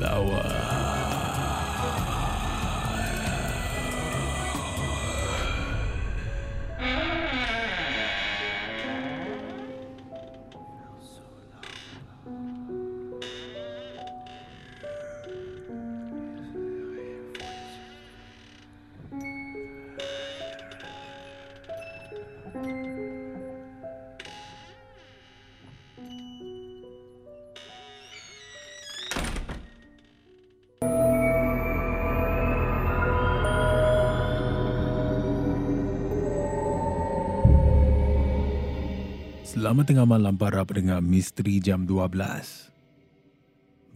[0.00, 0.95] lawan.
[39.56, 42.12] Selamat tengah malam para pendengar Misteri Jam 12.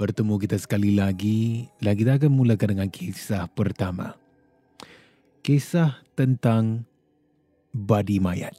[0.00, 4.16] Bertemu kita sekali lagi, lagi kita akan mulakan dengan kisah pertama.
[5.44, 6.88] Kisah tentang
[7.76, 8.56] badi mayat.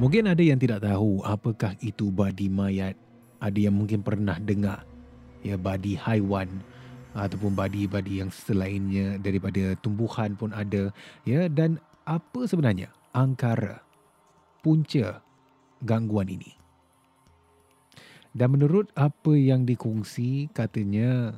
[0.00, 2.96] Mungkin ada yang tidak tahu apakah itu badi mayat.
[3.44, 4.88] Ada yang mungkin pernah dengar
[5.44, 6.48] ya badi haiwan
[7.12, 10.88] ataupun badi-badi yang selainnya daripada tumbuhan pun ada
[11.28, 11.76] ya dan
[12.08, 13.91] apa sebenarnya angkara
[14.62, 15.20] punca
[15.82, 16.54] gangguan ini.
[18.32, 21.36] Dan menurut apa yang dikongsi, katanya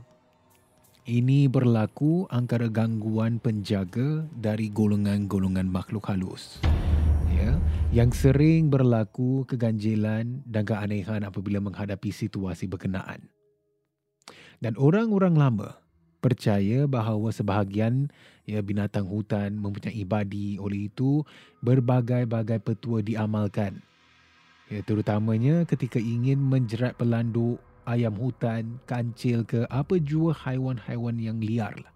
[1.10, 6.62] ini berlaku antara gangguan penjaga dari golongan-golongan makhluk halus.
[7.34, 7.58] Ya,
[7.90, 13.26] yang sering berlaku keganjilan dan keanehan apabila menghadapi situasi berkenaan.
[14.62, 15.83] Dan orang-orang lama
[16.24, 18.08] percaya bahawa sebahagian
[18.48, 21.20] ya binatang hutan mempunyai badi oleh itu
[21.60, 23.84] berbagai-bagai petua diamalkan
[24.72, 31.76] ya terutamanya ketika ingin menjerat pelanduk ayam hutan kancil ke apa jua haiwan-haiwan yang liar
[31.76, 31.92] lah.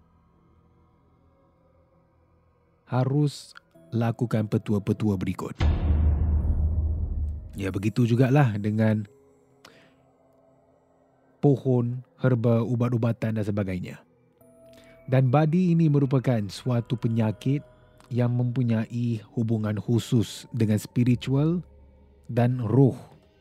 [2.85, 3.57] harus
[3.89, 5.57] lakukan petua-petua berikut
[7.57, 9.09] ya begitu jugalah dengan
[11.39, 14.03] pohon, herba, ubat-ubatan dan sebagainya.
[15.09, 17.65] Dan badi ini merupakan suatu penyakit
[18.13, 21.65] yang mempunyai hubungan khusus dengan spiritual
[22.29, 22.93] dan roh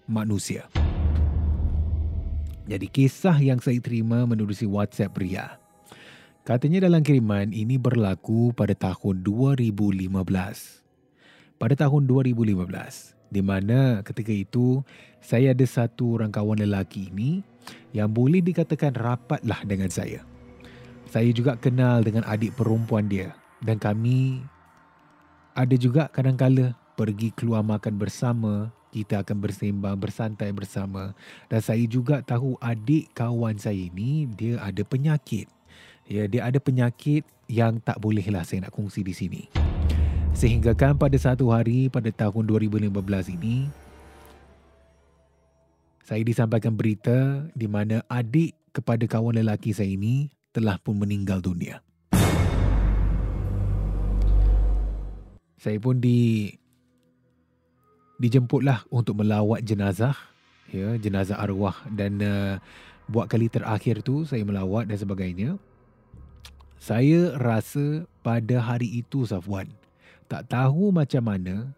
[0.09, 0.65] manusia.
[2.65, 5.61] Jadi kisah yang saya terima menerusi WhatsApp Ria.
[6.41, 10.09] Katanya dalam kiriman ini berlaku pada tahun 2015.
[11.61, 12.65] Pada tahun 2015,
[13.29, 14.81] di mana ketika itu
[15.21, 17.45] saya ada satu orang kawan lelaki ini
[17.93, 20.25] yang boleh dikatakan rapatlah dengan saya.
[21.09, 23.33] Saya juga kenal dengan adik perempuan dia
[23.65, 24.45] dan kami
[25.57, 31.17] ada juga kadang-kala pergi keluar makan bersama, kita akan bersembang, bersantai bersama
[31.49, 35.49] dan saya juga tahu adik kawan saya ini dia ada penyakit.
[36.05, 39.43] Ya, dia ada penyakit yang tak bolehlah saya nak kongsi di sini.
[40.37, 42.93] Sehingga kan pada satu hari pada tahun 2015
[43.33, 43.73] ini
[46.05, 51.85] saya disampaikan berita di mana adik kepada kawan lelaki saya ini telah pun meninggal dunia.
[55.59, 56.55] Saya pun di
[58.23, 60.15] dijemputlah untuk melawat jenazah,
[60.71, 62.55] ya, jenazah arwah dan uh,
[63.11, 65.51] buat kali terakhir tu saya melawat dan sebagainya.
[66.79, 69.67] Saya rasa pada hari itu Safwan
[70.31, 71.75] Tak tahu macam mana,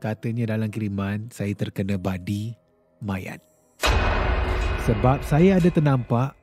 [0.00, 2.56] katanya dalam kiriman saya terkena badi
[3.02, 3.42] mayat.
[4.88, 6.38] Sebab saya ada ternampak,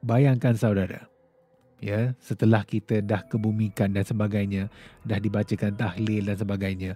[0.00, 1.08] bayangkan saudara,
[1.80, 4.68] ya setelah kita dah kebumikan dan sebagainya,
[5.04, 6.92] dah dibacakan tahlil dan sebagainya,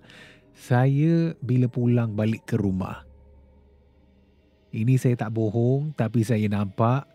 [0.55, 3.05] saya bila pulang balik ke rumah,
[4.75, 7.07] ini saya tak bohong tapi saya nampak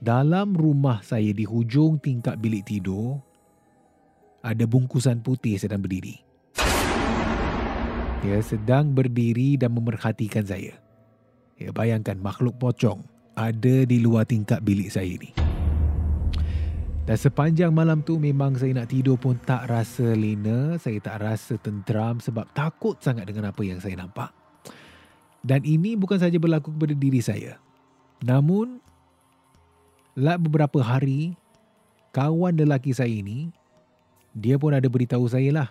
[0.00, 3.20] dalam rumah saya di hujung tingkap bilik tidur
[4.40, 6.20] ada bungkusan putih sedang berdiri.
[8.20, 10.76] Dia sedang berdiri dan memerhatikan saya.
[11.56, 13.04] Ya, bayangkan makhluk pocong
[13.34, 15.30] ada di luar tingkap bilik saya ini.
[17.10, 21.58] Dan sepanjang malam tu memang saya nak tidur pun tak rasa lena, saya tak rasa
[21.58, 24.30] tenteram sebab takut sangat dengan apa yang saya nampak.
[25.42, 27.58] Dan ini bukan saja berlaku kepada diri saya.
[28.20, 28.78] Namun,
[30.14, 31.34] lah beberapa hari,
[32.12, 33.48] kawan lelaki saya ini,
[34.36, 35.68] dia pun ada beritahu saya lah.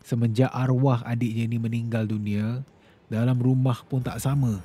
[0.00, 2.64] Semenjak arwah adiknya ini meninggal dunia,
[3.12, 4.58] dalam rumah pun tak sama.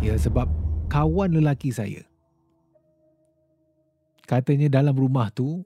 [0.00, 0.61] Ya sebab
[0.92, 2.04] kawan lelaki saya
[4.28, 5.64] Katanya dalam rumah tu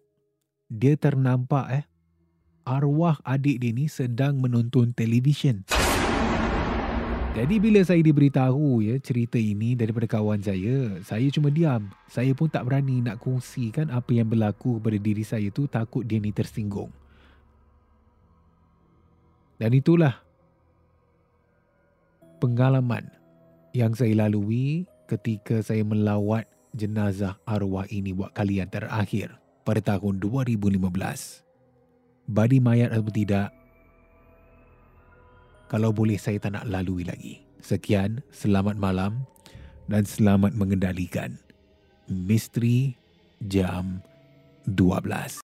[0.71, 1.85] dia ternampak eh
[2.67, 5.63] arwah adik dia ni sedang menonton televisyen.
[7.37, 11.87] Jadi bila saya diberitahu ya cerita ini daripada kawan saya, saya cuma diam.
[12.11, 16.19] Saya pun tak berani nak kongsikan apa yang berlaku kepada diri saya tu takut dia
[16.19, 16.91] ni tersinggung.
[19.63, 20.19] Dan itulah
[22.43, 23.07] pengalaman
[23.77, 30.19] yang saya lalui ketika saya melawat jenazah arwah ini buat kali yang terakhir pada tahun
[30.19, 30.83] 2015.
[32.27, 33.55] Badi mayat atau tidak,
[35.71, 37.43] kalau boleh saya tak nak lalui lagi.
[37.63, 39.27] Sekian, selamat malam
[39.87, 41.39] dan selamat mengendalikan
[42.07, 42.95] Misteri
[43.43, 44.03] Jam
[44.67, 45.46] 12.